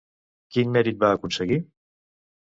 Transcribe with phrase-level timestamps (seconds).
[0.55, 1.59] Quin mèrit va aconseguir?